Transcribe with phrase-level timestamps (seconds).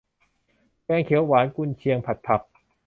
[0.85, 2.41] แกงเขียวหวาน กุนเชียง ผัดผัก